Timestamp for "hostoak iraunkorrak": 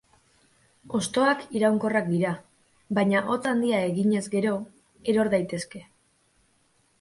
0.99-2.09